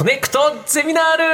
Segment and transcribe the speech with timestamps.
[0.00, 1.24] コネクトゼミナール。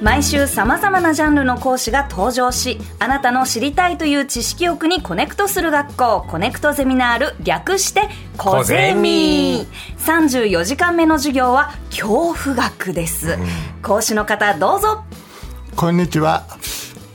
[0.00, 8.02] 毎週さまざまなジャンルの講師が登場しあなたの知りたいという知識欲にコネクトする学校コネクトゼミナール略して
[8.36, 9.66] コゼミ。
[9.98, 13.36] 34時間目の授業は恐怖学です、
[13.82, 15.02] 講師の方どうぞ。
[15.74, 16.46] こんにちは。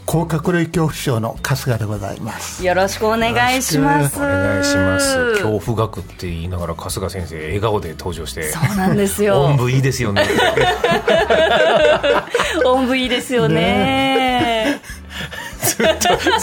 [0.07, 2.65] 甲殻類恐怖症の春日でございます。
[2.65, 4.17] よろしくお願いします。
[4.17, 5.33] お願いします。
[5.33, 8.43] 恐怖学って言いながら春日先生笑顔で登場して。
[8.43, 9.41] そうなんですよ。
[9.43, 10.25] 音部いいですよね。
[12.63, 14.36] 音部いいですよね
[15.77, 15.83] ず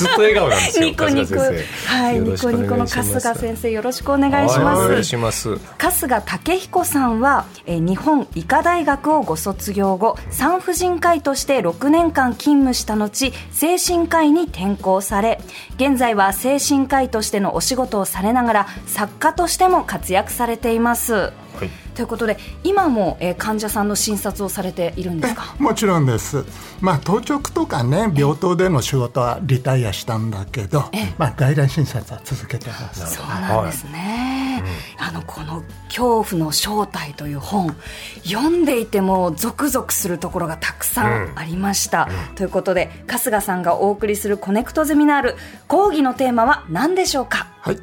[0.06, 1.38] っと笑顔なんですよ ニコニコ。
[1.38, 4.78] はいニコニコの春日先生よろしくお願いします。
[4.78, 15.40] はいお願いします春日武彦さんは、えー日本医科大学をご卒業後産婦人科医として6年間勤務した後精神科医に転校され
[15.76, 21.14] 現在は精神科医としてのお仕事をされながら作家としても活躍されています。
[21.14, 21.30] は
[21.62, 25.54] いということで今も、えー患者さんの診察をされているんですか？
[25.58, 26.44] もちろんです。
[26.80, 30.84] まあ当直とかね、病棟での仕事はリタイアしたんだけど、
[31.18, 33.16] まあ外来診察は続けてます。
[33.16, 34.62] そうなんですね、
[34.98, 37.76] あのこの「恐怖の正体」という本
[38.24, 45.36] 読んでいてもゾクゾクするところがたくさんありました、ということで春日さんがお送りするコネクトゼミナール
[45.68, 47.48] 講義のテーマは何でしょうか？
[47.60, 47.78] はい。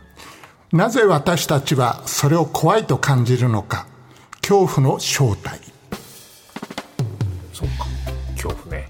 [0.72, 3.88] なぜ私たちはそれを怖いと感じるのか。
[4.42, 5.60] 恐怖の正体。
[7.54, 7.86] そうか。
[8.36, 8.88] 恐怖ね。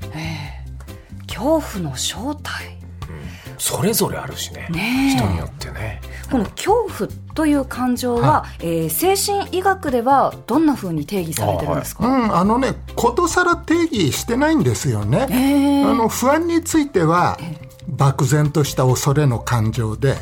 [1.27, 2.77] 恐怖の正体。
[3.57, 4.67] それぞれあるしね。
[4.71, 5.17] ねえ。
[5.17, 6.01] 人によってね。
[6.31, 15.27] この恐怖という感情は、えー精神医学ではどんな風に定義されてるんですか、うん、あのね、ことさら定義してないんですよね。
[15.29, 17.37] へーあの不安については
[17.87, 20.17] 漠然とした恐れの感情で、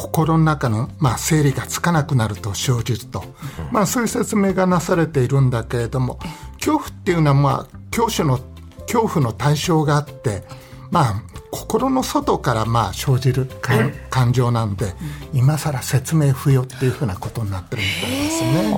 [0.00, 3.22] 心の中の、まあ、整理がつかなくなると生じると、
[3.70, 6.18] まあ、そういう説明がなされているんだけれども
[6.54, 8.44] 恐怖っていうのは、まあ、恐怖の
[8.82, 10.42] 恐怖の対象があって、
[10.90, 14.94] まあ、心の外からまあ生じる感感情なんで、
[15.32, 18.76] 今更説明不要っていうふうなことになってるみたいですね。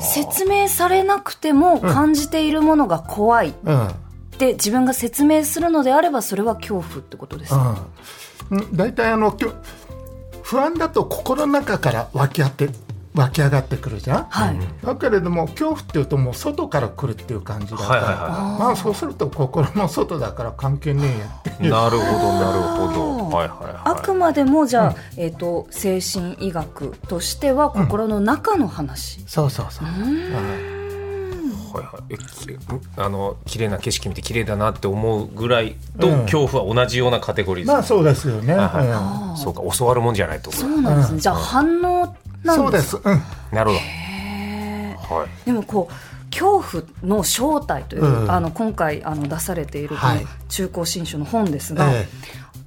[0.00, 3.54] 説明されなくても感じているものが怖い。
[3.64, 3.80] うん。
[3.80, 3.94] うん
[4.34, 7.86] って自分が説明するのであればそれは恐怖ってことですか、
[8.50, 9.52] うん、大体あのきょ
[10.44, 12.68] 不安だと心の中から湧きあって
[13.14, 14.58] 湧き上がってくるじゃん、はい。
[14.84, 23.36] だけれども恐怖っていうともう外から来るっていう感じだから、はいはいはまあそうすると心の外だから関係ねえやってなるほどなるほど。
[23.36, 23.74] はいはいはい。
[23.84, 30.73] あくまでもじゃあ、えっ、と精神医学としては心の中の話、そうそうそう、はい
[31.82, 32.24] はいえき
[32.96, 36.22] あの綺麗な景色見て綺麗だなって思うぐらいと、うん。
[36.22, 39.40] 恐怖は同じようなカテゴリーですまあそうですよね、はいはい。
[39.40, 41.14] そうか教わるもんじゃないとそうなんです。
[41.14, 42.90] ね、じゃあ反応うんなんそうでです。
[42.90, 43.22] すうん。
[43.52, 43.76] なるほ
[45.08, 45.14] ど。
[45.16, 45.28] はい。
[45.46, 48.30] でもこう恐怖の正体という、うん。
[48.30, 50.26] あの今回あの出されているこのはい。
[50.48, 52.06] 中高新書の本ですが、え。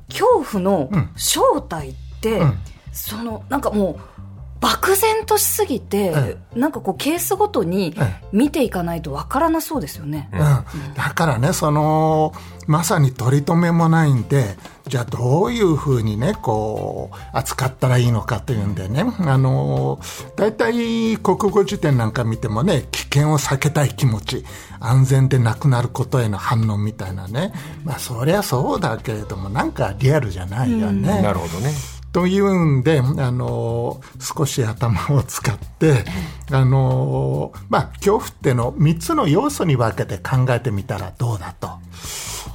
[0.10, 1.10] 恐怖のうん。
[1.16, 2.58] 正体って、うん。
[2.92, 4.17] そのなんかもう
[4.60, 10.30] 漠然としすぎて、えなんかこうケースごとにえ見ていかないとわからなそうですよね。
[10.34, 12.34] うん、だからねその
[12.68, 14.58] まさに取り留めもないんで
[14.88, 20.00] じゃあどういうふうにねこう扱ったらいいのかというんでねあの
[20.36, 24.44] 大体国語辞典なんか見てもね危険を避けたい気持ち
[24.80, 27.54] 安全でなくなることへの反応みたいなね。
[27.84, 31.22] まあそりゃそうだけれどもなんかリアルじゃないよね。
[31.22, 36.06] なるほどねというんで、あの少し頭を使って、
[36.52, 41.70] あのまあ、恐怖ってのを3つの要素に分けて考えてみたらどうだと。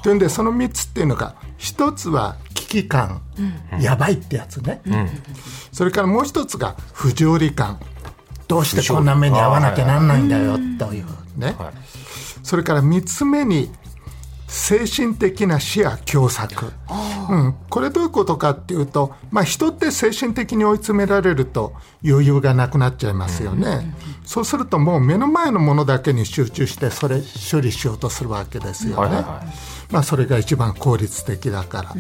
[0.03, 3.23] というんで、その3つっていうのが、1つは危機感、
[3.81, 4.81] やばいってやつね。
[5.73, 7.79] それからもう1つが不条理感。
[8.49, 11.55] どうしてこんな目に遭わなきゃなんないんだよ、というね。
[11.59, 11.75] はい
[12.43, 13.71] それから3つ目に
[14.53, 16.71] 精神的な死や狭窄、
[17.31, 21.73] うん、これどういうことかっていうと、まあ、人って精神的に追い詰められると
[22.05, 23.95] 余裕がなくなっちゃいますよね、
[24.27, 29.25] そうするともう目の前のものだけに集中してそれ処理しようとするわけですよね、
[29.91, 31.95] まあ、それが一番効率的だから、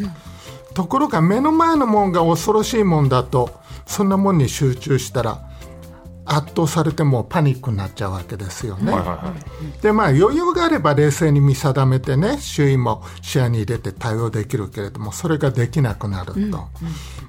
[0.75, 3.51] ところが目の前のもんが恐ろしいもんだと
[3.87, 5.41] そんなもんに集中したら
[6.25, 8.93] 圧倒されてもうパニックになっちゃうわけですよね。
[8.93, 9.35] はいはいは
[9.79, 9.83] い。
[9.83, 16.69] でまあ余裕があれば冷静に見定めてね周囲も視野に入れて対応できるけれどもそれができなくなると、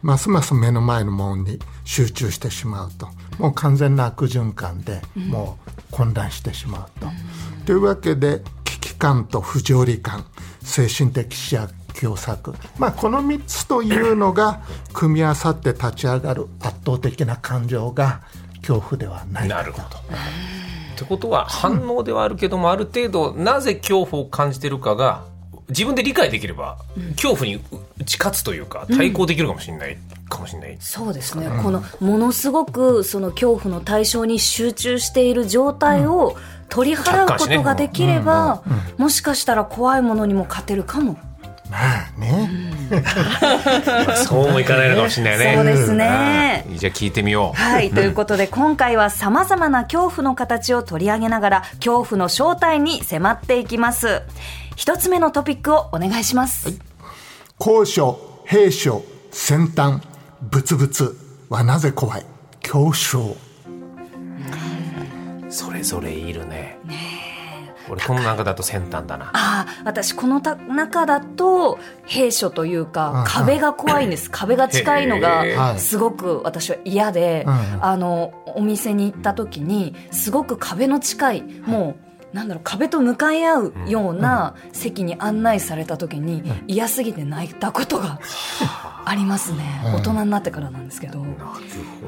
[0.01, 3.07] ますます目の前のものに集中してしまうと。
[3.39, 7.07] もう完全な悪循環でもう混乱してしまうと。
[7.65, 10.25] というわけで危機感と不条理感
[10.61, 14.61] 精神的死や凶作、まあ、この3つというのが
[14.93, 18.21] 組み合わさって立ち上がる圧倒的な感情が
[18.65, 19.47] 恐怖ではない。
[19.47, 19.85] なるほど。
[19.85, 19.89] っ
[20.95, 25.23] てことは反応ではあるけども、ある程度なぜ恐怖を感じてるかが
[25.69, 26.77] 自分で理解できれば、
[27.15, 27.61] 恐怖に
[27.99, 29.97] 打ち勝つというか対抗できるかもしれない、
[30.29, 30.77] かもしれない。
[30.79, 36.37] そうですね、このものすごくその恐怖の対象に集中している状態を
[36.69, 38.63] 取り払うことができれば、
[38.97, 41.17] もしかしたら怖いものにも勝てるかも。
[41.69, 42.32] まあね、
[44.27, 45.53] そうもいかないのかもしれないね。
[45.55, 47.59] そうですねうんじゃあ聞いてみよう。
[47.59, 47.89] はい。
[47.91, 54.21] ということで、今回は様々な恐怖の形を取り上げながら、恐怖の正体に迫っていきます。
[54.75, 56.79] 一つ目のトピックをお願いします。
[57.57, 60.01] 高所兵所先端
[60.41, 61.17] ブツブツ
[61.49, 62.25] はなぜ怖い？
[62.61, 63.35] 恐怖症
[65.49, 66.79] それぞれいるね。
[67.89, 69.25] 俺この中だと先端だな。
[69.27, 74.29] ああ、私このた中だと、兵所というかん、壁が怖いんです。
[74.31, 81.95] 壁が近いのへが、ーすごく私は嫌で、うんあの、お店に行った時に、すごく壁の近い、も
[82.33, 88.19] う、なんだろう、壁と向かい合うような席に案内された時に、嫌すぎて泣いたことが
[89.05, 89.13] あ。
[89.15, 89.81] りますね。
[89.93, 91.23] 大人になってからなんですけど。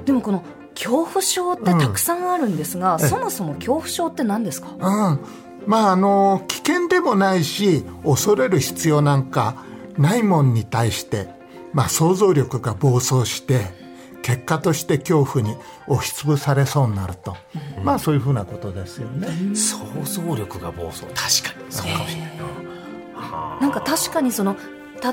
[0.06, 0.44] でもこの、
[0.74, 4.70] 恐怖症ってたくさんあるんですが、そもそも恐怖症って何ですか？
[4.78, 5.20] うん
[5.68, 9.56] まああの危険でもないし恐れる必要なんか
[9.98, 11.28] ないもんに対して、
[11.74, 13.86] まあ、想像力が暴走して
[14.22, 15.56] 結果として恐怖に
[15.88, 17.38] 押しつぶされそうになると、
[17.84, 19.28] まあそういうふうなことですよね。
[19.28, 19.56] ど。
[19.56, 21.04] 想像力が暴走。
[21.04, 23.58] 確かにそうかもしれないな。
[23.62, 24.58] なんか確かにその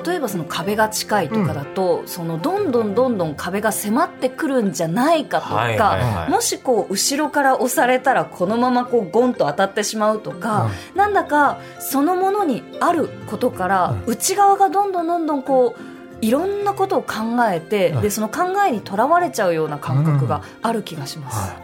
[0.05, 6.31] 例えばその壁が近いとかだと、そのどんどんどんどん壁が迫ってくるんじゃないかとか、はいはいはい。
[6.31, 17.15] もしこう後ろから押されたらこのままこうゴンと当たってしまうとか、なんだかそのものにあることから、内側がどんどんどんどんこういろんなことを考
[17.51, 21.39] えて、でその考えにとらわれちゃうような感覚がある気がします。
[21.39, 21.57] は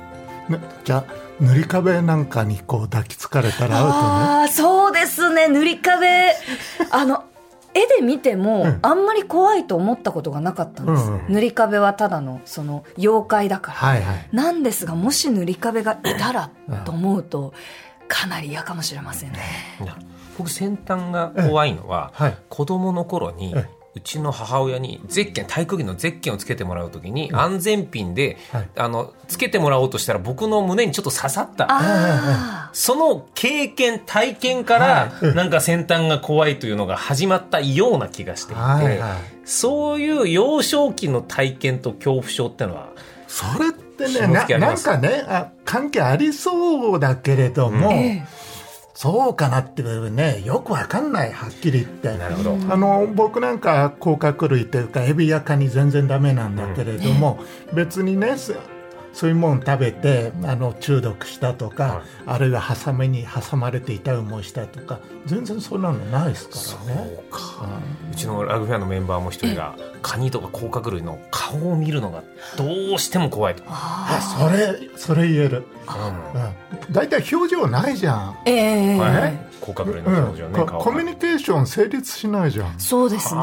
[0.48, 0.52] い。
[0.52, 1.04] ね、じゃあ
[1.40, 3.98] 塗り壁なんかにこう抱きつかれたらアウトね。
[4.00, 5.46] ああそうですね。
[5.46, 6.34] 塗り壁。
[6.90, 7.24] あの
[7.78, 14.28] 絵で見ても、あんまり怖いと思ったことがなかったんです、うん塗り壁はただのその妖怪だから、はいはい。
[14.32, 16.50] なんですがもし塗り壁がいたら
[16.84, 17.52] と思うと
[18.08, 19.40] かなり嫌かもしれませんね。
[19.80, 19.96] な
[20.38, 22.36] 僕先端が怖いのは、はい。
[22.48, 28.68] 子供の頃に、ええうちの母親にゼッケン体育着のゼッケンをつけてもらうときに、安全ピンで、はい。
[28.76, 31.66] あのつけてもらおうとしたら僕の胸にちょっと刺さった。
[31.68, 39.18] あその経験体験から、なんか先端が怖いというのが始まったような気がしていて、はいはい。
[39.44, 42.90] そういう幼少期の体験と恐怖症ってのは
[43.26, 48.26] それってね紐ななんかねあ関係ありそうだけれども、あ、え
[49.00, 52.18] そうかなっていうねよくわかんないはっきり言って。
[52.18, 57.38] なるほど、あの僕なんか甲殻類というかエビやカニ全然ダメなんだけれども、
[57.72, 58.36] 別にね
[59.12, 62.02] そそういうもん食べてあの中毒したとか、はい。
[62.26, 67.18] あるいはハサミに挟まれて痛い思いしたとか全然そんなのないですそからね。
[67.28, 67.38] うか、
[68.10, 72.22] うちのラグフェアのメンバーも一人がカニとか甲殻類の顔を見るのが
[72.56, 72.64] ど
[72.94, 75.66] うしても怖いと、あそれそれ言える、
[76.34, 76.42] うん。
[76.42, 79.46] うん、だいたい表情ないじゃん、えええはい。
[79.60, 83.40] 甲殻類のうん表情ね、こ顔コミュニケーション成立しないじゃん、そうですね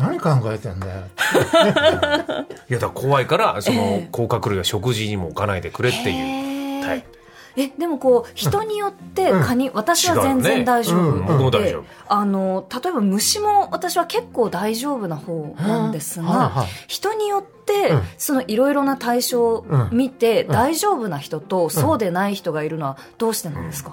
[0.00, 1.02] 何考えてんだよ
[2.68, 6.84] いやだ怖いからその甲殻類は食事にも置かないでくれっていう。
[6.84, 7.20] タイプ
[7.56, 9.42] えでもこう人によってうん。
[9.42, 11.50] カニ、私は全然大丈夫うん。
[11.50, 11.76] で
[12.08, 16.68] あの例えば虫も私は結構大丈夫な方なんですが、はいはい。
[16.86, 18.02] 人によって、うん。
[18.18, 20.48] そのいろいろな対象を見て、ん。
[20.48, 23.92] 大丈夫な人とそうでない人がいるのはどうしてなんですか、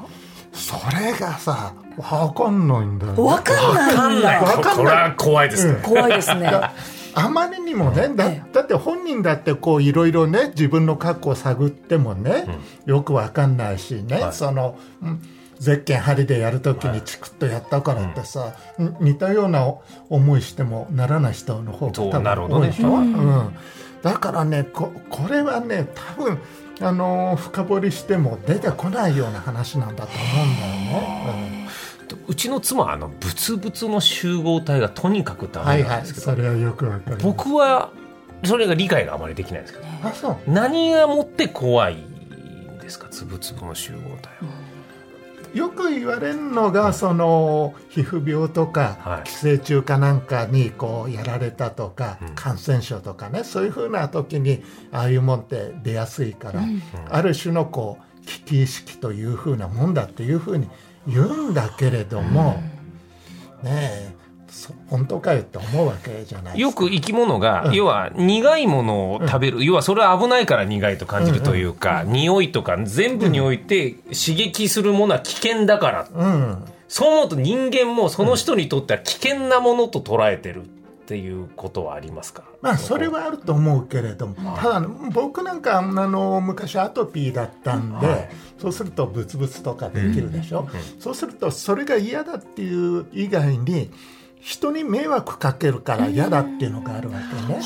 [0.58, 4.20] それがさ分かんないんだよわかんない。
[4.20, 4.76] んだわかんない。
[4.76, 6.42] これは怖いですね、怖いですね。
[6.44, 6.74] だ
[7.16, 8.44] あまりにもねだえ。
[8.54, 12.46] だって本人だってこういろいろね自分の過去を探ってもね、
[12.86, 14.34] よくわかんないしね、はい。
[14.34, 15.22] その、うん
[15.60, 18.96] ゼッケン針でやるときにチクッとやったからってさ、ん。
[19.00, 19.74] 似たような
[20.08, 23.56] 思いしてもならない人の方がそう多なるほどね分多いでしょ、うん。
[24.04, 26.38] だからねここれはね多分
[26.80, 31.68] あのー深掘りしても出てこないような話なんだと思うんだよね。
[32.28, 37.92] うちの妻はあのブツブツの集合体がとにかくうんダはいはいメなんですけど、それはよくわかる僕は
[38.46, 39.86] それが理解があまりできないんですけど。
[40.04, 40.38] あそう。
[40.48, 44.54] 何がもって怖いんですかつぶつぶの集合体は、
[45.58, 49.24] よく言われるのがその皮膚病とか、はい。
[49.24, 52.36] 寄生虫かなんかにこうやられたとか、うん。
[52.36, 56.62] 感染症とかねそういうふうな時にああいうもんって出やすいから、
[57.10, 60.70] ある種のこう危機意識というふうなもんだっていうふうに
[61.08, 62.62] 言うんだけれども、
[63.64, 64.17] ねえ
[64.88, 76.64] 本当かよって思うわけじゃないよく生き物が、要は苦いものを食べる、要はそれは危ないから苦いと感じるというか、匂いとか全部において刺激するものは危険だから、うん。
[76.88, 80.66] そう思うと人間もその人にとっては危険なものと捉えてるっ
[81.08, 82.44] ていうことはありますか？
[82.62, 93.92] まあそれはあると思うけれども、ただ僕なんかあの昔アトピーだったんで、そうするとブツブツとかできるでしょ、そうするとそれが嫌だっていう以外に
[94.40, 97.60] 人に迷惑かけるから嫌だっていうのがあるわけね。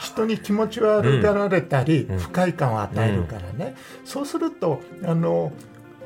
[0.00, 3.74] 人に気持ち悪がられたり、不快感を与えるからね、
[4.04, 5.52] そうするとあの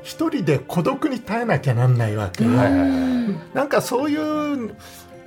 [0.03, 4.75] 一人で孤独に耐えなきゃなんないわけよ、なんかそういう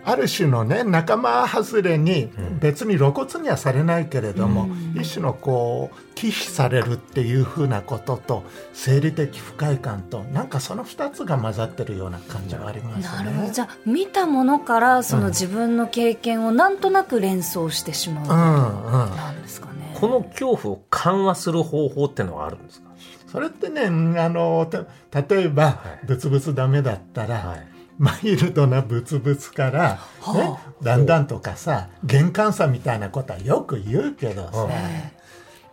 [0.04, 2.30] ある種のね仲間外れに
[2.60, 13.02] 別に露骨にはされないけれども、一種のこう忌避されるっていうふうなことと生理的不快感となんかその2つが混ざってるような感じはありますね。
[13.02, 13.52] なるほど。
[13.52, 19.16] じゃあ見たものからその自分の経験をなんとなく連想してしまう、うんうん。
[19.16, 19.96] なんですかね。
[20.00, 22.90] この恐怖を緩和する方法ってのはあるんですか？
[23.30, 23.84] それってね、
[24.18, 24.66] あの、
[25.10, 27.66] た例えば、ブツブツダメだったら、はい
[28.00, 30.00] マイルドなブツブツから、
[30.34, 34.68] ね、だんだんとかさ、玄関さみたいなことはよく言うけどさ、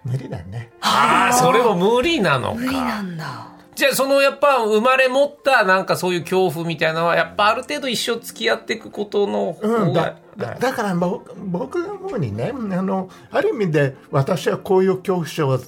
[0.03, 0.71] 無理だね。
[0.81, 2.55] ああそれも無理なのか。
[2.55, 3.47] 無理なんだ。
[3.75, 15.59] じゃあそのやっぱ生まれ持ったなんかそういう恐怖みたいなのはやっぱある程度一生付き合っていくことのうん、方がだ、だだから僕僕が思うにねあのある意味で私はこういう恐怖症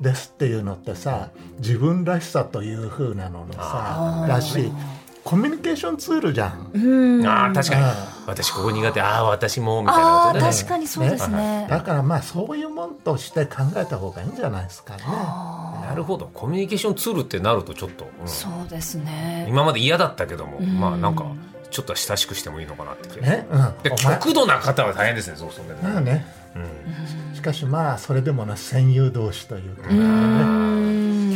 [0.00, 4.72] ですっていうのってさ自分らしさというふうなののさだし
[5.26, 7.26] コミュニケーションツールじゃん。
[7.26, 7.82] ああ確かに。
[7.82, 7.90] うん
[8.26, 9.00] 私ここ苦手。
[9.00, 11.66] ああ私もみたいなああことでね確かにそうですね。
[11.70, 15.04] だからまあそういうもんとして考えた方がいいんじゃないですかね。
[15.04, 16.28] なるほど。
[16.32, 18.28] コミュニケーションツールってなるとちょっと、うん。
[18.28, 19.46] そうですね。
[19.48, 21.24] 今まで嫌だったけども、まあなんか
[21.70, 26.24] ちょっとは親しくしてもいいのかなってね、うん、で極度な方は大変ですねそうそうね、まあね、
[27.34, 29.94] しかしまあそれでもな戦友同士というか、ね、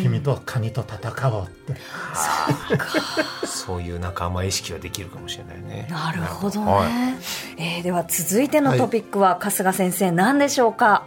[0.02, 1.74] 君とカニと戦おうって。
[3.46, 5.86] そういう仲間意識はできるかもしれないね。
[5.90, 6.88] なるほどね、はい。
[7.56, 11.04] えーでは続いてのトピックは春日先生何でしょうか、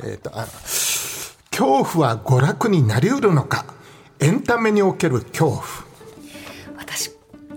[0.00, 0.46] えーとあ
[1.50, 3.66] 恐怖は娯楽になりうるのか？
[4.20, 5.62] エンタメにおける恐怖。
[5.62, 5.91] 私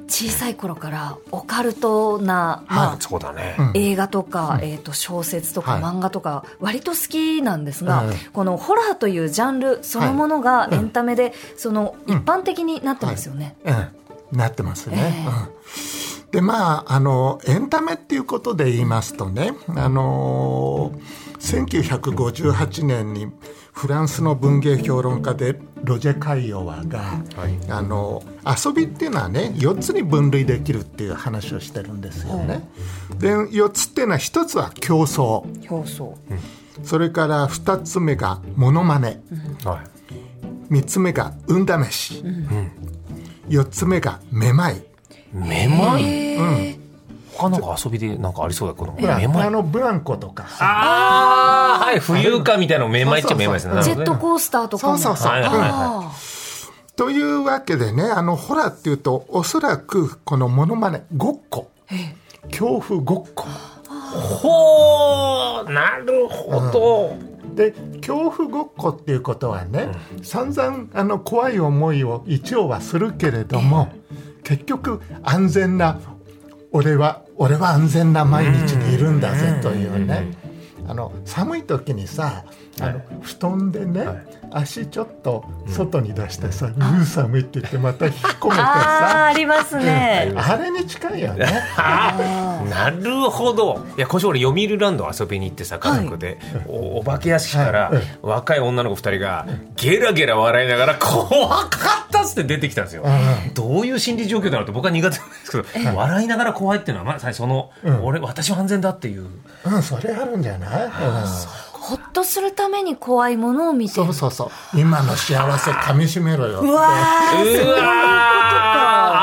[0.08, 5.82] 小さい頃からオカルトな、まあそうだね、映画とか、えー、と小説とかはい。
[5.82, 13.56] 漫画とか割と好きなんですが、はいこのホラーというジャンルそのものがエンタメでその一般的になってますよね。
[13.64, 14.98] うん、なってますね。
[14.98, 16.26] ええ。
[16.26, 20.92] うん、でまああのエンタメっていうことで言いますとね、あの
[21.40, 23.32] 1958年に
[23.76, 27.22] フランスの文芸評論家でロジェ・カイオワが、
[27.70, 32.68] あの遊びっていうのはね4つに分類できるっていう話をしてるんですよね。
[33.20, 35.44] で4つっていうのは1つは競争。
[35.70, 36.18] 表層
[36.84, 39.22] それから2つ目がモノマネ、
[39.66, 39.84] は
[40.70, 40.74] い。
[40.74, 42.24] 3つ目が運試し、
[43.50, 44.82] 4つ目がめまい。
[45.34, 46.04] めまい？
[46.06, 46.80] え
[47.38, 50.48] 他なんか遊びでなんかありそうだこのめまいあのブランコとか。
[50.48, 53.74] さああはい浮遊感みたいなのめまいっちゃめまいですね。
[53.74, 54.98] ージェットーコースターとかも。
[54.98, 55.70] そうそうそう、はいはいはい。
[55.70, 56.12] あ
[56.96, 61.70] というわけでねあのホラーっていうとおそらくこのモノマネごっこ。
[62.50, 63.46] 恐怖ごっこ。
[64.16, 67.18] ほうなるほど、
[67.54, 69.90] で恐怖ごっこっていうことはね、
[70.24, 73.90] 散々あの怖い思いを一応はするけれども、
[74.44, 76.00] 結局安全な
[76.72, 80.26] 俺は俺は安全な毎日にいるんだぜというね、
[80.88, 82.46] あの寒い時にさ
[82.82, 84.06] あの布団でね、
[84.52, 89.26] 足ちょっと外に出してさ「うー寒い」って言ってまた引っ込めてさ。
[89.28, 90.34] ありますね。
[90.36, 91.46] あれに近いよね。
[91.78, 93.86] あなるほど。
[93.98, 98.04] いや今週俺読売ランド遊びに行ってさ家族で、おお化け屋敷からはい。
[98.22, 99.46] 若い女の子2人が
[99.78, 103.06] ゲラゲラ笑いながら怖かったっつって出てきたんですよ、
[103.54, 107.72] どういう心理状況だろうと僕は苦手なんですけど、笑いながら怖いっていうのはまさにその、
[108.04, 109.28] 俺私は安全だっていう。
[109.66, 110.92] うん、それあるんじゃない、うん
[111.86, 114.80] ほっとするために怖いものを見てそうそうそう。
[114.80, 116.68] 今の幸せ噛みしめろよって。
[116.68, 117.82] うわーうわー。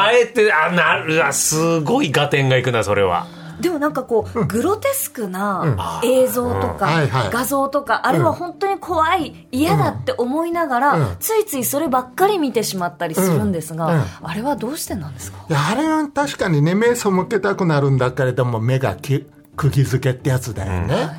[0.05, 3.27] あえてあなるわすごい合点がいくなそれは。
[3.61, 7.31] でもなんかこう、グロテスクな映像とか、はいはい。
[7.31, 11.17] 画像とか、あれは本当に怖い、嫌だって思いながら、うん。
[11.21, 13.95] ついついそればっかり見てしまったりするんですが、うん。
[13.97, 14.05] うん。
[14.23, 15.45] あれはどうしてなんですか？
[15.49, 21.11] いやあれは確かにね目背けたくなるんだけれども目がき釘付けってやつだよね、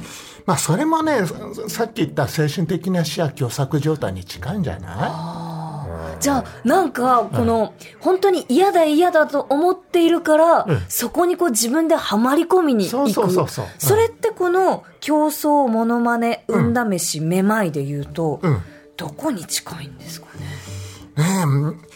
[0.45, 6.21] まあそれもねささっき言った精神的な視野狭窄状態に近いんじゃない？
[6.21, 13.11] じゃあなんかこの本当に嫌だ嫌だと思っているから、うんそこにこう自分ではまり込みに行く。
[13.11, 13.65] そうそうそうそう。
[13.65, 13.71] うん。
[13.77, 18.61] それってこの競争モノマネ運試しめまいで言うと、うん。
[18.95, 21.23] どこに近いんですかね？
[21.23, 21.45] ね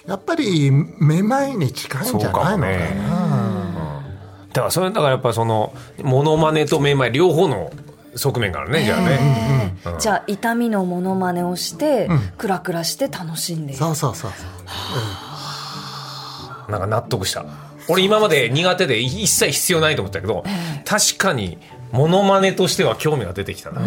[0.06, 2.90] えやっぱりめまいに近いんじゃないのかそうかもなね
[4.54, 5.74] だからそれだからやっぱその
[6.04, 7.72] モノマネとめまい両方の
[8.16, 9.18] 側面があるねじゃあね、
[9.84, 13.74] えーじゃあ痛みのモノマネをして、クラクラして楽しんで。
[13.74, 14.46] そうそうそうそ
[16.68, 16.72] う。
[16.72, 17.46] なんか納得した。
[17.88, 20.44] 俺今まで苦手で一切必要ないと思ったけど、
[20.84, 21.58] 確かに
[21.92, 23.82] モノマネとしては興味が出てきたな、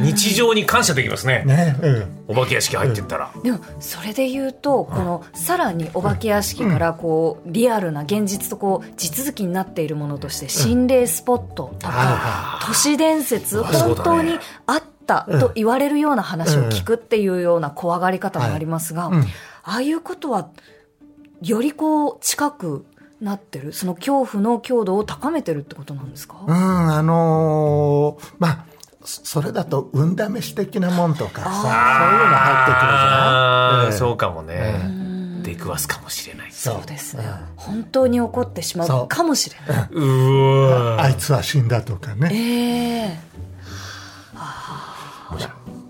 [0.00, 1.44] 日常に感謝できますね。
[1.46, 2.24] ねうん。
[2.28, 19.20] お化け屋敷入ってったら、でもそれで言うとこのさらにお化け屋敷からこうリアルな現実とこう地続きになっているものとして心霊スポットとか都市伝説本当にあったと言われるような話を聞くっていうような怖がり方もありますがうん。
[19.22, 19.26] あ
[19.64, 20.50] あいうことは
[21.42, 22.86] よりこう近く
[23.20, 26.36] なってるその恐怖の強度を高めてるってことなんですか？
[26.46, 28.64] うんあのーまあ
[29.10, 31.72] そそれだと運試し的なもんとかさそういうの
[32.36, 33.10] 入ってくるじゃ
[33.78, 33.92] ない、ええ。
[33.92, 36.52] そうかもね、出くわすかもしれない。
[36.52, 36.86] そう。
[36.86, 37.24] ですね。
[37.56, 39.04] 本当に起こってしまそう。
[39.06, 39.88] うかもしれない。
[39.90, 42.30] うーわあいつは死んだとかね。
[42.32, 43.30] ええ。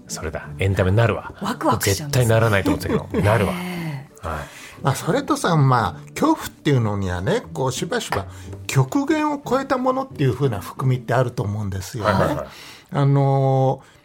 [0.09, 0.49] それだ。
[0.59, 1.33] エンタメになるわ。
[1.41, 3.23] ワクワクしちゃ絶対ならないと思ってたけど。
[3.23, 4.27] なるわ、ええ。
[4.27, 4.39] はい。
[4.83, 8.27] まあ、それとさ、まあ、恐怖っていうのにはねこうしばしば
[8.67, 12.13] 極限を超えたものっていうふうな含みってあると思うんですよね。
[12.13, 12.47] はいはいはい
[12.93, 14.01] あのー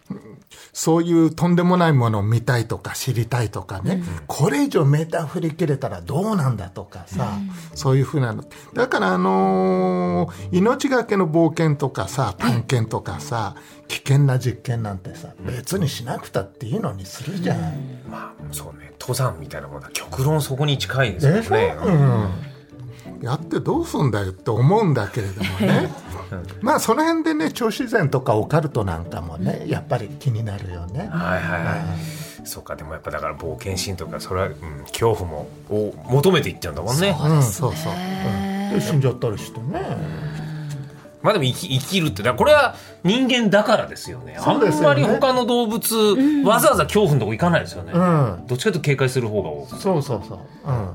[0.72, 7.40] そういうとんでもないものを見たいとか知りたいとかね、これ以上メーター振り切れたらどうなんだとかさ、
[7.74, 8.44] そういうふうなの。
[8.74, 13.56] だからあのー命がけの冒険とかさ探検とかさ、
[13.88, 17.60] 危険な実験なんてさ別にしなくたっていいのにするじゃん。
[18.10, 18.86] まあそうね。
[19.06, 22.30] 登山みたいなものは極論そこに近いですよね、うん、
[23.22, 25.90] やってどうすんだよって思うんだけれどもね
[26.62, 31.00] まあその辺でね超自然とかオカルトなんかもねやっぱり気になるよね。
[31.00, 31.10] はい
[31.42, 31.76] はいは
[32.44, 34.54] い、そうかでもやっぱだから冒険心とかそれは、うん、
[34.88, 37.16] 恐怖もを求めていっちゃうんだもんね。
[37.20, 40.35] うん、そうそう、うん、で死んじゃったりしてね。
[41.26, 44.38] まあでも生き生きるってこれは人間だからですよね。
[44.40, 44.88] そうですよね。
[44.88, 45.96] あんまり他の動物、
[46.46, 50.40] わざわざ恐怖のとこ行かないですよね、うん、どっちかというと警戒する方が多くそうそうそう。
[50.68, 50.90] うん。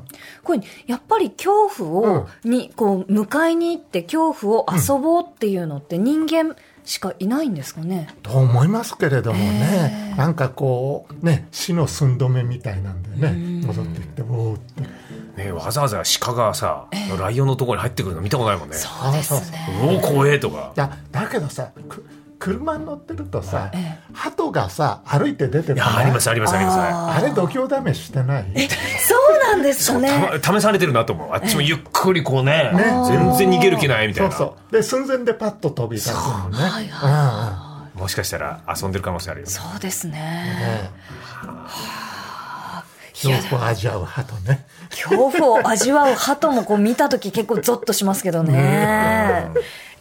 [0.44, 6.56] これやっぱり恐怖を、にこう迎えに行って恐怖を遊ぼうっていうのって人間
[6.90, 14.82] しかいないんですかね、と思いますけれどもね、なんかこうね死の寸止めみたいなんでね、戻ってきておーって。
[15.40, 18.74] ねわざわざ鹿がさ、ライオンのところに入ってくるの見たことないもんね。
[18.74, 19.68] そうですね。
[19.84, 20.72] おお怖えとか。
[20.76, 22.04] いやだけどさく
[22.40, 26.04] 車に乗ってるとさ、え鳩がさ歩いて出ていやこない。
[26.04, 26.78] ありますありますあります。
[26.78, 28.44] ああれ度胸試ししてない？
[28.98, 31.28] そうなんですかそうねた試されてるなと思う。
[31.32, 34.34] あっちもゆっくりこうね全然逃げる気ないみたいな。
[34.34, 34.72] そうそう。
[34.72, 36.56] で寸前でパッと飛び出すのね。
[36.56, 39.52] はいはもしかしたら遊んでる可能性あるよね。
[39.52, 40.12] そうですね。
[40.14, 40.90] ね。
[43.12, 44.64] 恐怖を味わう鳩ね。
[44.88, 49.48] 恐怖を味わう鳩もこう見た時結構ゾッとしますけどね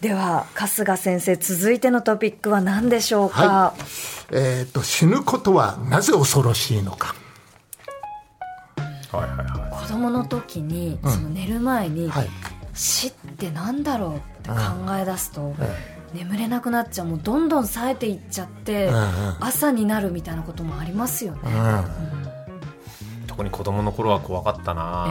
[0.02, 3.74] では春日先生続いてのトピックは何でしょうか、は
[4.32, 7.16] えっ、と死ぬことはなぜ恐ろしいのか。
[9.12, 12.30] はいはいは子供の時に、その寝る前に、はい。
[12.76, 14.56] 死ってなんだろうって考
[14.98, 17.08] え出すと、え眠れなくなっちゃう。
[17.08, 19.04] もうどんどん冴えていっちゃって、うんうん。
[19.40, 21.52] 朝になるみたいなこともありますよね、うん。
[21.52, 22.29] い
[23.40, 25.06] 特に子供の頃は怖かったな、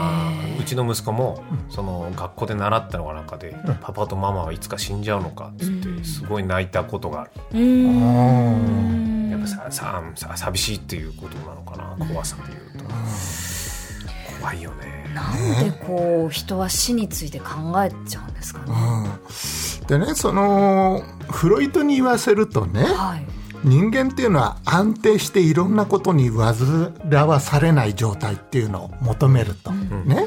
[0.45, 9.31] ええうちの息子もその学校で習ったのがなんかで、パパとママはいつか死んじゃうのかっつってすごい泣いたことがある、うーん。
[9.31, 12.85] やっぱさささ寂しいっていうことなのかな怖さでいうと、
[14.41, 15.11] 怖いよね。
[15.14, 17.47] なんでこう人は死について考
[17.83, 18.75] えちゃうんですかね、
[19.87, 30.27] でねそのフロイトに言わせるとねはい人間っていうのは安定していろんなことに煩わされない状態っていうのを求めると、ね。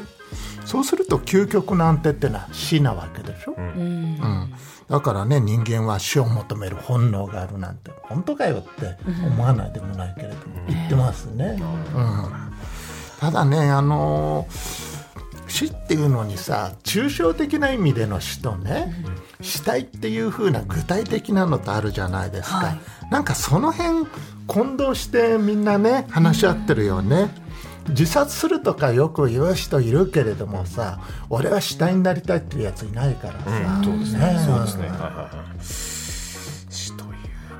[0.66, 3.64] そうすると究極の安定っていうのは死なわけでしょ、うん。
[3.64, 4.54] うん。
[4.90, 11.58] だからね人間は死を求める本能があるなんて本当かよって思わないでもないけれども、言ってますね、
[11.96, 12.32] うん。
[13.20, 14.91] ただねあのー
[15.52, 18.94] 死っていうのにさ抽象的な意味での死とね、
[19.42, 22.80] 死体っていう風な具体的なのとあるじゃないですか、はい。
[23.12, 24.08] なんかその辺
[24.48, 27.30] 混同してみんなね話し合ってるよね、
[27.90, 34.20] 自殺するとかよく言う人いるけれどもさ俺は死体になりたいっていうやついないからさ、そうですね。
[34.20, 34.40] ね。
[34.46, 34.88] そうですね。
[34.88, 35.64] はいはいはい。
[35.64, 37.12] 死という。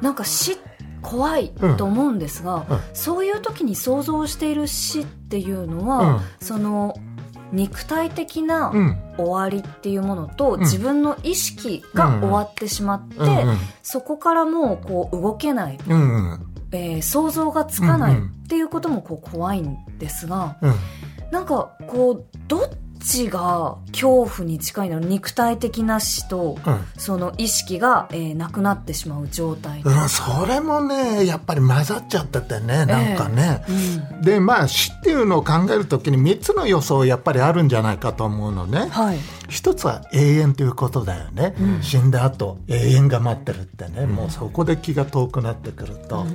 [0.02, 0.58] なんか死っ
[1.02, 2.80] 怖いと思うんですが、うん。
[2.94, 6.96] そういう時に想像している死っていうのは、その
[7.52, 8.98] 肉体的なうん。
[9.18, 10.62] 終わりっていうものと、ん。
[10.62, 13.58] 自分の意識が終わってしまって、うんうん。
[13.84, 16.46] そこからもうこう動けない、うんうん。
[16.72, 18.28] えー想像がつかないうんうん。
[18.30, 20.74] っていうこともこう怖いんですが、うん。
[21.32, 22.70] なんかこうどっ
[23.04, 39.18] ちが恐怖に近いの肉体的な死と、うんその意識が、えーなくなってしまう状態、うん、それもねやっぱり混ざっちゃっててねなんかね、うんでまあ死っていうのを考えるときに3つの予想やっぱりあるんじゃないかと思うのねはい
[39.50, 46.26] 一つは永遠ということだよね、死んだ後永遠が待ってるってね、もうそこで気が遠くなってくると、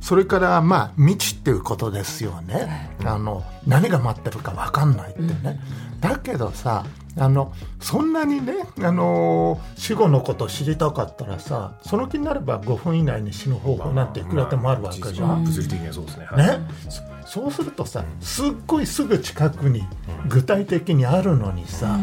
[0.00, 5.60] それからまあ未知っていうことですよね、あの何が待ってるか分かんないってね、
[6.00, 6.84] だけどさ
[7.16, 15.44] あのそんなにね、あの死後のことを知りたかったらさその気になれば5分以内に死ぬ方法なんていくらでもあるわけじゃん。
[15.44, 16.26] 物理的にはそうですね。
[16.26, 16.46] はい。
[16.46, 16.58] ね、
[16.88, 19.84] そそうするとさすっごいすぐ近くに
[20.28, 21.98] 具体的にあるのにさ、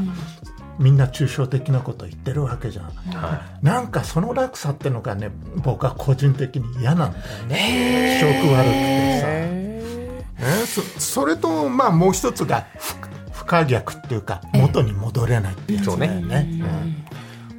[0.80, 8.20] みんな抽象的なこと言ってるわけじゃん、はなんかその落差ってのがね僕は個人的に嫌なんだよね。
[8.22, 12.96] 気色悪くてさ、ね、そそれとまあもう一つが不
[13.32, 16.48] 不可逆っていうか元に戻れないっていうやつだよね、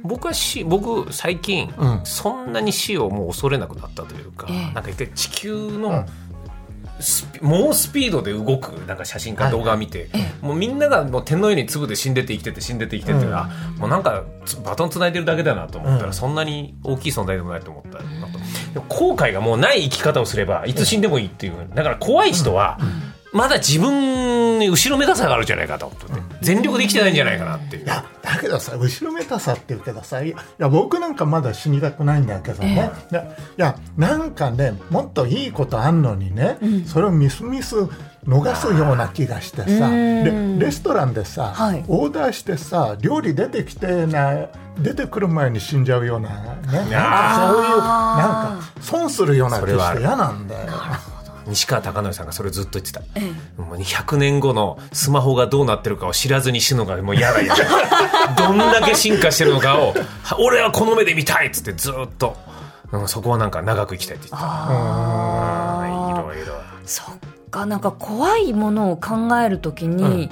[0.03, 2.01] 僕は死僕最近、うん。
[2.03, 4.73] そんなに死をもう恐れなくなったというか、ええ。
[4.73, 6.05] なんか一回地球うん
[7.41, 9.53] 猛スピードで動くなんか写真かはい。
[9.53, 10.09] 動画を見て、
[10.41, 13.33] もうみんながもう天のように粒で死んでて生きてて死んでて生きてて、うん。
[13.33, 16.13] あもうなんかつバトン繋いでるだけだなと思ったら、うん。
[16.13, 18.39] そんなに大きい存在でもないと思ったなと。
[18.73, 21.53] でも後悔がもうない生き方をすればいつ死んでもいいっていう。
[21.73, 22.79] だから怖い人は、
[23.31, 26.05] まだ自分に後ろめたさがあるんじゃないかと思って、
[26.41, 27.83] 全力で生きてないんじゃないかなっていう。
[27.83, 27.87] い。
[27.87, 37.75] やだけどさ後ろめたさって言うけどさいや僕なんかまだ死にたくないんだけどね、いやいやなんかねもっといいことあんのにね、それをミスミス
[38.25, 40.57] 逃すような気がしてさうん。
[40.59, 41.83] でレストランでさ、はい。
[41.87, 46.35] オーダーしてさ料理出てきてな出てくる前に死んじゃうようなね。
[46.71, 50.71] なんかそういうなんか損するような気して嫌なんだよ。
[51.49, 53.21] 西川貴教さんがそれずっと言ってた、え
[53.61, 57.63] もう100年後のスマホがどうなってるかを知らずに死ぬのがもう嫌だ嫌だ
[58.37, 62.49] どんだけ進化してるのかをは俺はこの目で見たいっつってずっと、うん
[63.07, 65.85] そこはなんか長く生きたいって言ってた。
[65.85, 66.55] いろいろ。
[66.85, 67.15] そっ
[67.51, 67.65] か。
[67.65, 70.29] なんか怖いものを考えるときに、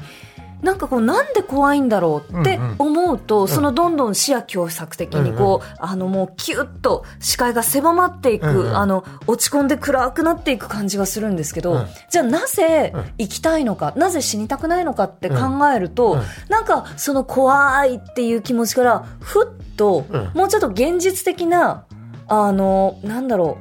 [0.62, 8.78] なんかこうなんで怖いんだろうって思うと、そのどんどん視野狭窄的にこう、あのもうキュッと視界が狭まっていく、うんうん。
[8.78, 11.88] あの落ち込んで暗くなっていく感じがするんですけど、うん。
[12.10, 15.36] じゃあなぜ生きたいのか、なぜ死にたくないのかって考
[15.74, 16.26] えると、うんうん。
[16.50, 20.32] なんかその怖いっていう気持ちからふっと、うん。
[20.34, 21.86] もうちょっと現実的な
[22.28, 23.58] あのなんだろ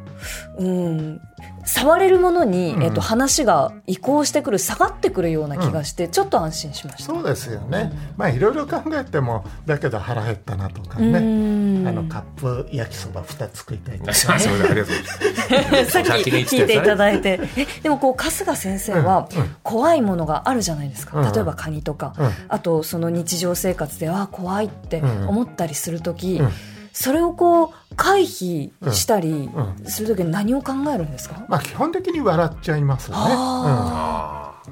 [0.59, 1.21] ううん
[1.67, 2.83] 触れるものに、うん。
[2.83, 7.13] えっと、話が移行してくる下がってくるような気がして、ちょっと安心しました。
[7.13, 11.89] そうですよね、まあいろいろ考えてもだけど腹減ったなとかうね、ん。
[11.89, 17.41] あのカップ焼きそば2つ食いたいとかすいませんありがとうございます さっき聞いていただいて。
[17.57, 19.29] えでもこう春日先生は
[19.63, 21.33] 怖いものがあるじゃないですか、うん。
[21.33, 22.31] 例えばカニとか、うん。
[22.49, 26.51] あとその日常生活であ怖いって思ったりする時、うん
[26.99, 29.85] それをこう回避したりうん。
[29.85, 33.23] する時に何を考えるんですか、まあ基本的に笑っちゃいますよね。
[33.29, 34.71] ああ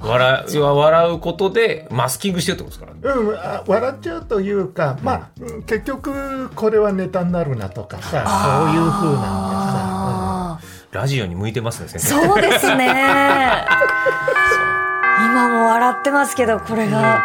[0.00, 3.20] ー笑いは笑うことでマスキングしてるってことですからね。
[3.20, 9.20] うん、笑っちゃうというか、まあうん結局これはネタになるなとかさそういう風なんでさ、
[10.58, 10.60] あ
[10.92, 12.26] ラジオに向いてますね先ー生。
[12.26, 12.86] そうですね。
[15.18, 17.22] 今も笑ってますけどこれが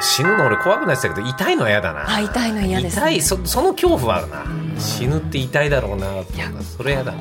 [0.00, 2.04] 死ぬの俺怖くないってたけど痛いのは嫌だな。
[2.04, 4.44] 会いたいの嫌です、痛いそその恐怖はあるな。
[4.78, 6.06] 死ぬって痛いだろうな
[6.76, 7.18] それ嫌だな。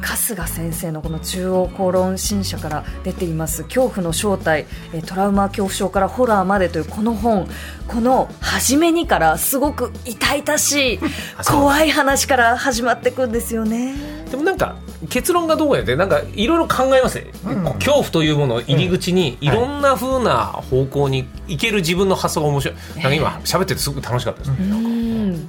[0.00, 7.48] 春日先生のこの中央公論新社から出ています恐怖の正体えートラウマ恐怖症からホラーまでというこの本。
[7.88, 11.00] この初めにからすごく痛々しい
[11.46, 13.94] 怖い話から始まっていくんですよね。
[14.30, 14.76] でもなんか
[15.08, 17.64] 結論がどうやってなんかいろいろ考えますね、うん。
[17.74, 19.48] 恐怖というものを入り口にい。
[19.50, 22.76] ろんな風な方向に行ける自分の発想が面白い。
[22.96, 24.50] なんか今喋っててすごく楽しかったです。
[24.50, 25.48] ね、うん。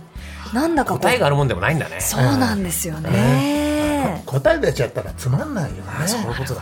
[0.53, 1.99] なんだか答えがあるもんでもないんだね。
[1.99, 4.21] そうなんですよね。
[4.25, 5.83] 答え出ちゃったらつまんないよね。
[6.07, 6.61] そういうことだ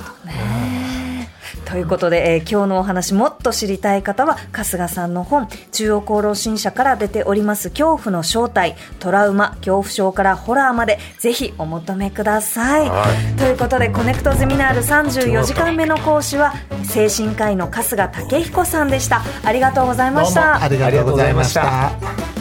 [1.65, 12.89] ということで、えー今日のお話もっと知りたい方は春日さんの本中央厚労新社から出ております恐怖の正体トラウマ恐怖症からホラーまでぜひお求めください。
[12.89, 13.05] は
[13.37, 19.21] ということでコネクトゼミナール34時間目の講師は精神科医の春日武彦さんでした。
[19.43, 22.40] ありがとうございまどうもしたありがとうございました。